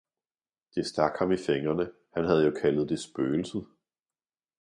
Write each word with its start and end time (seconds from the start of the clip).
Det 0.75 0.85
stak 0.85 1.19
ham 1.19 1.31
i 1.31 1.37
fingrene, 1.37 1.91
han 2.13 2.25
havde 2.25 2.45
jo 2.45 2.51
kaldet 2.61 2.89
det 2.89 2.99
Spøgelset. 2.99 3.67